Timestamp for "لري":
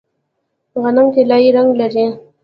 1.81-2.05